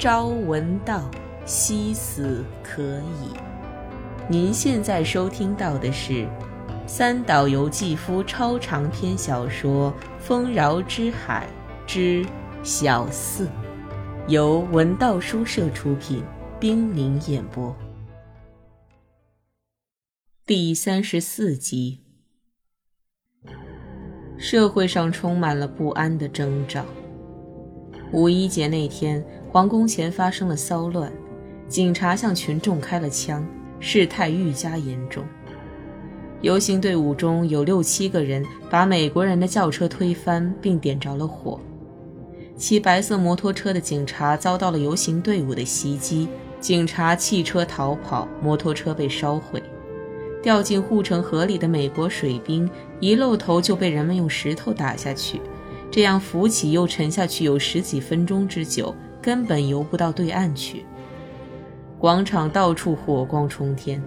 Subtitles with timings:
[0.00, 1.10] 朝闻道，
[1.44, 3.36] 夕死可矣。
[4.30, 6.26] 您现在收听到的是
[6.86, 11.46] 三岛由纪夫超长篇小说《丰饶之海
[11.86, 12.24] 之
[12.62, 13.44] 小四》，
[14.26, 16.24] 由文道书社出品，
[16.58, 17.76] 冰凌演播。
[20.46, 22.00] 第三十四集，
[24.38, 26.86] 社会上充满了不安的征兆。
[28.12, 31.12] 五一节那天，皇宫前发生了骚乱，
[31.66, 33.44] 警察向群众开了枪，
[33.80, 35.24] 事态愈加严重。
[36.40, 41.58] 游行队伍中有六七个人把美国人的轿车推翻，并点着了火。
[42.56, 46.28] 骑白色摩托车的警察遭到了游行队伍的袭击，
[46.60, 49.60] 警察弃车逃跑，摩托车被烧毁。
[50.40, 52.70] 掉进护城河里的美国水兵
[53.00, 55.40] 一露头就被人们用石头打下去。
[55.90, 60.84] 这样浮起又沉下去有十几分钟之久，根本游不到对岸去。
[61.98, 64.02] 广场到处火光冲天，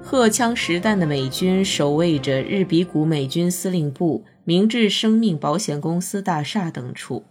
[0.00, 7.24] 荷枪实弹的美军守卫着日比谷美军司令部、明治生命保险公司大厦等处。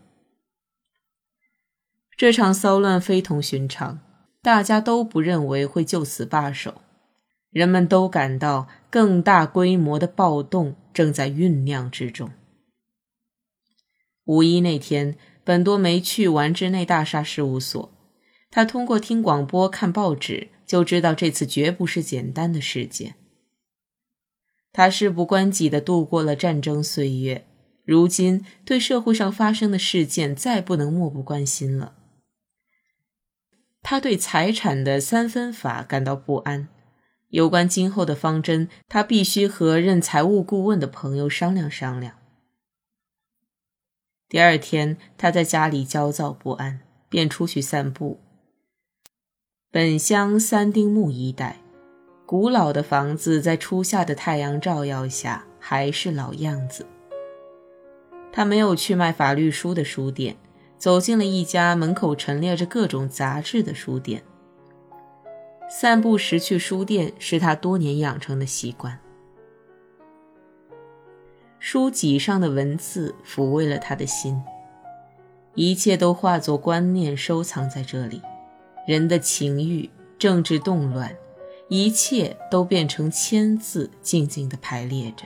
[2.17, 3.99] 这场骚乱非同寻常，
[4.41, 6.81] 大家都不认为会就此罢手，
[7.51, 12.31] 人们都感到更大规模的暴动正在酝酿之中。
[14.25, 15.15] 五一那天，
[15.47, 17.89] 本多没去丸之内大厦事务所。
[18.51, 23.15] 他通过听广播、看报纸，就知道这次绝不是简单的事件。
[24.73, 27.47] 他事不关己地度过了战争岁月，
[27.85, 31.93] 如今对社会上发生的事件再不能漠不关心了。
[33.81, 36.67] 他对财产的三分法感到不安，
[37.29, 42.16] 有关今后的方针，他必须和任财务顾问的朋友商量商量。
[44.29, 48.19] 第二天，他在家里焦躁不安，便出去散步。
[49.71, 51.61] 本乡三丁目一带，
[52.25, 56.85] 古老的房子在初夏的太阳照耀下还是老样子。
[58.33, 60.35] 他没有去卖法律书的书店，
[60.77, 64.21] 走进了一家门口陈列着各种杂志的书店。
[65.69, 68.99] 散步时去书店是他多年养成的习惯。
[71.77, 74.41] 书籍上的文字抚慰了他的心，
[75.53, 78.19] 一切都化作观念收藏在这里。
[78.87, 79.87] 人的情欲、
[80.17, 81.15] 政治动乱，
[81.67, 85.25] 一切都变成签字，静静地排列着。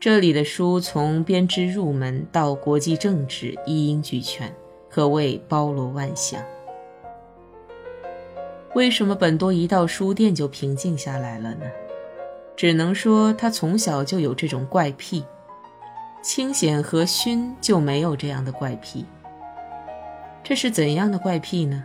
[0.00, 4.50] 这里的书从编织入门到国际政治一应俱全，
[4.88, 6.42] 可谓包罗万象。
[8.74, 11.66] 为什么本多一到书店就平静下来了呢？
[12.56, 15.22] 只能说他从小就有这种怪癖，
[16.22, 19.04] 清显和勋就没有这样的怪癖。
[20.42, 21.84] 这是怎样的怪癖呢？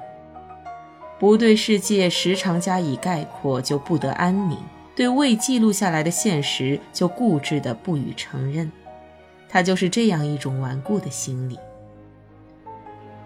[1.19, 4.57] 不对世界时常加以概括，就不得安宁；
[4.95, 8.71] 对未记录下来的现实，就固执的不予承认。
[9.49, 11.59] 他就是这样一种顽固的心理。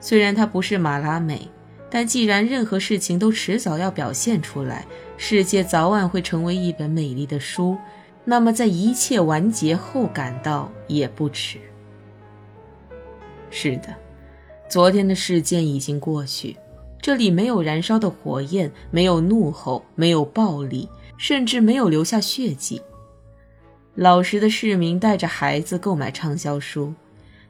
[0.01, 1.47] 虽然他不是马拉美。
[1.89, 4.85] 但既然任何事情都迟早要表现出来，
[5.17, 7.77] 世界早晚会成为一本美丽的书，
[8.23, 11.57] 那么在一切完结后赶到也不迟。
[13.49, 13.95] 是的，
[14.67, 16.57] 昨天的事件已经过去，
[17.01, 22.81] 这里没有燃烧的火焰，没有怒吼，没有暴力，甚至没有留下血迹。
[23.93, 26.93] 老实的市民带着孩子购买畅销书。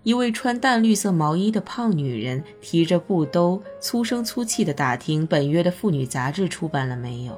[0.06, 7.36] 一位穿淡绿色毛衣的胖女人提着布兜，粗声粗气地打听本月的妇女杂志出版了没有。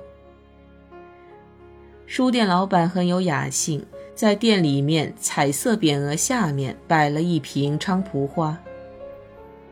[2.06, 8.62] 书店老板很有雅兴，在店里面彩色匾额下面摆了一瓶菖蒲花，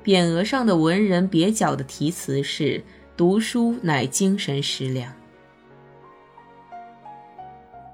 [0.05, 2.81] 匾额上的文人蹩脚的题词是
[3.17, 5.13] “读书乃精神食粮”。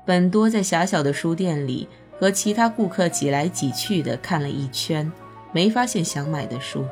[0.05, 1.87] 本多在狭小的书店里。
[2.21, 5.11] 和其他顾客挤来挤去的看了一圈，
[5.51, 6.85] 没发现想买的书。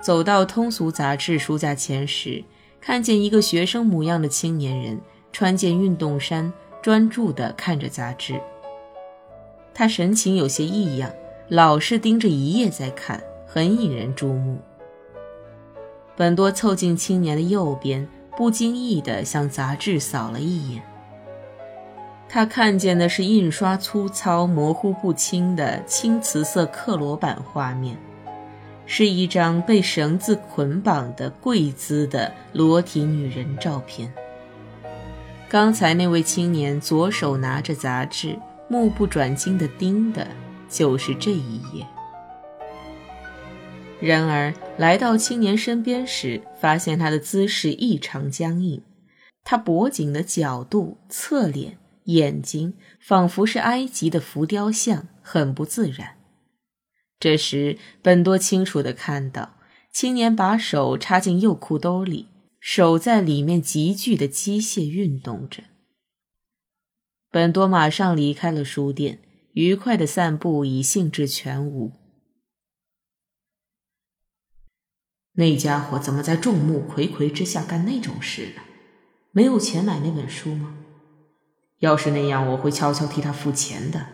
[0.00, 2.44] 走到通俗杂志书架前时，
[2.80, 5.00] 看见一个学生模样的青年人，
[5.32, 8.40] 穿件运动衫，专注地看着杂志。
[9.74, 11.10] 他神情有些异样，
[11.48, 14.60] 老是盯着一页在看，很引人注目。
[16.14, 20.80] 本多凑近青年的右边，不经意地向杂志扫了一眼。
[22.34, 27.94] 他看见的是印刷粗糙、模糊不清的青瓷色克罗版画面，
[28.86, 34.10] 是一张被绳子捆绑的跪姿的裸体女人照片。
[35.46, 40.26] 刚才那位青年左手拿着杂志，目不转睛地盯的，
[40.70, 41.86] 就是这一页。
[44.00, 48.80] 然而来到青年身边时，发现他的姿势异常僵硬，
[49.44, 56.18] 他脖颈的角度、侧脸、眼睛，仿佛是埃及的浮雕像，很不自然。
[57.20, 59.56] 这时，本多清楚地看到，
[59.92, 62.28] 青年把手插进右裤兜里，
[62.58, 65.64] 手在里面急剧的机械运动着。
[67.30, 69.20] 本多马上离开了书店，
[69.52, 71.92] 愉快的散步已兴致全无。
[75.34, 78.62] 那家伙怎么在众目睽睽之下干那种事呢？
[79.30, 80.81] 没有钱买那本书吗？
[81.82, 84.06] 要是那样，我会悄悄替他付钱的。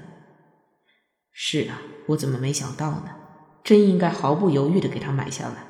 [1.31, 3.15] 是啊，我怎么没想到呢？
[3.62, 5.67] 真应该毫不犹豫的给他买下来。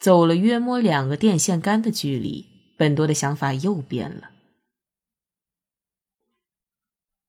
[0.00, 2.46] 走了约摸两个电线杆的距离，
[2.78, 4.30] 本多的想法又变了。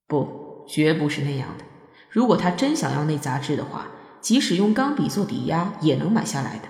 [0.08, 1.66] 不，绝不是那样的。
[2.10, 3.88] 如果他真想要那杂志的话。
[4.24, 6.70] 即使用钢笔做抵押，也能买下来的。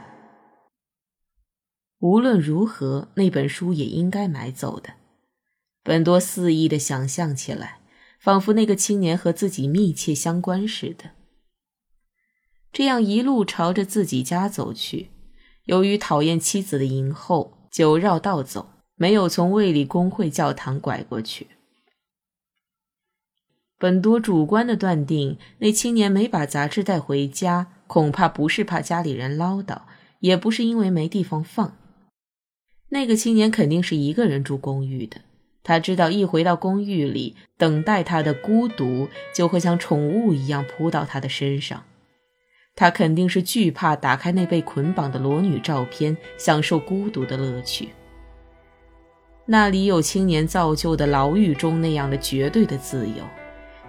[2.00, 4.96] 无论如何，那本书也应该买走的。
[5.84, 7.80] 本多肆意的想象起来，
[8.18, 11.12] 仿佛那个青年和自己密切相关似的。
[12.72, 15.10] 这样一路朝着自己家走去，
[15.66, 21.48] 由于讨厌妻子的迎候，就绕道走，没有从卫理公会教堂拐过去。
[23.78, 29.82] 本多主观的断定，那青年没把杂志带回家，恐怕不是怕家里人唠叨，
[30.20, 31.78] 也不是因为没地方放。
[32.90, 35.22] 那个青年肯定是一个人住公寓的。
[35.64, 41.84] 他知道，一回到公寓里，等待他的孤独就会像宠物一样扑到他的身上。
[42.76, 47.90] 他肯定是惧怕打开那被捆绑的裸女照片，享受孤独的乐趣。
[49.46, 53.24] 那里有青年造就的牢狱中那样的绝对的自由。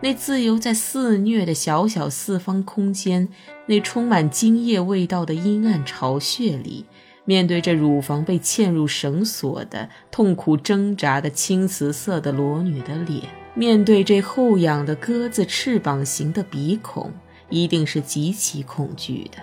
[0.00, 3.28] 那自由在肆虐的小小四方空间，
[3.66, 6.84] 那充满精液味道的阴暗巢穴里，
[7.26, 13.22] 面对这乳房被嵌入绳索的痛苦挣扎的青瓷色的裸女的脸，
[13.54, 17.10] 面对这后仰的鸽子翅膀形的鼻孔，
[17.48, 19.42] 一定是极其恐惧的。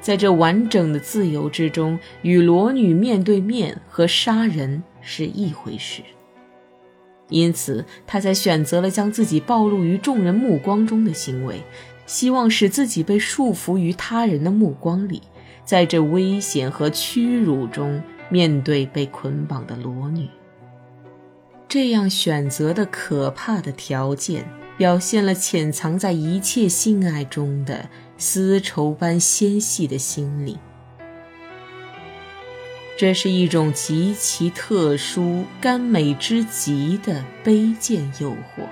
[0.00, 6.00] 在这完整的自由之中，与裸女面对面和杀人是一回事。
[7.28, 11.60] 因此，他才选择了将自己暴露于众人目光中的行为，
[12.06, 15.20] 希望使自己被束缚于他人的目光里，
[15.66, 20.26] 在这危险和屈辱中面对被捆绑的裸女。
[21.68, 24.48] 这样选择的可怕的条件，
[24.78, 30.56] 表现了潜藏在一切性爱中的丝绸般纤细的心灵。
[32.96, 38.62] 这是一种极其特殊、甘美之极的卑贱诱惑。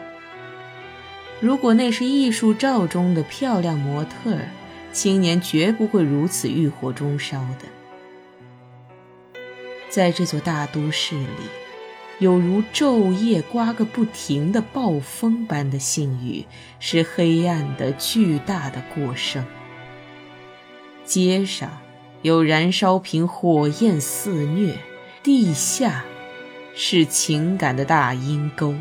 [1.40, 4.48] 如果那是艺术照中的漂亮模特儿，
[4.94, 7.66] 青年绝不会如此欲火中烧的。
[9.90, 11.26] 在这座大都市里，
[12.18, 16.46] 有如昼夜刮个不停的暴风般的性欲，
[16.80, 19.44] 是黑暗的巨大的过剩。
[21.04, 21.70] 街上。
[22.22, 24.78] 有燃烧瓶火焰肆虐，
[25.22, 26.06] 地下
[26.74, 28.74] 是情感的大阴沟。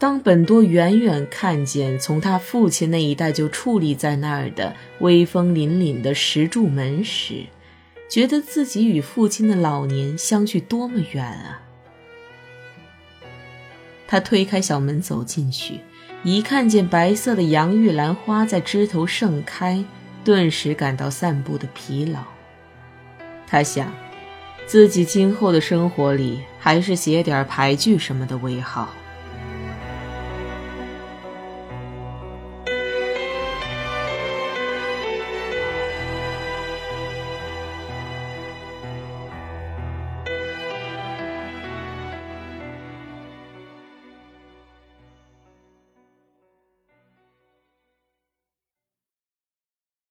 [0.00, 7.44] 当本多远远看见从他父亲那一代就矗立在那儿的威风凛凛的石柱门时，
[8.08, 11.60] 觉得自己与父亲的老年相距多么远啊！
[14.08, 15.80] 他推开小门走进去，
[16.24, 19.84] 一看见白色的洋玉兰花在枝头盛开。
[20.24, 22.20] 顿时感到散步的疲劳。
[23.46, 23.92] 他想，
[24.66, 28.94] 自己今后的生活里还是写点牌剧什么的为好。